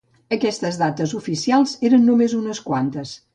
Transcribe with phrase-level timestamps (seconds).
[0.35, 3.15] Aquestes dates oficials eren només unes quantes.